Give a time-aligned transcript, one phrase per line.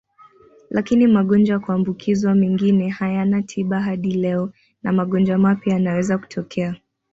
[0.69, 4.51] Lakini magonjwa ya kuambukizwa mengine hayana tiba hadi leo
[4.83, 6.75] na magonjwa mapya yanaweza kutokea.